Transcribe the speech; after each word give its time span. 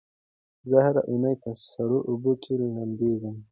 زه 0.69 0.77
هره 0.85 1.01
اونۍ 1.09 1.35
په 1.43 1.49
سړو 1.71 1.99
اوبو 2.09 2.31
کې 2.43 2.53
لمبېږم. 2.75 3.35